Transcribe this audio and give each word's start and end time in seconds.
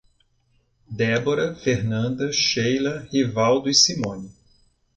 Débora, 0.89 1.53
Fernanda, 1.53 2.31
Sheila, 2.33 3.01
Rivaldo 3.13 3.69
e 3.69 3.73
Simone 3.75 4.31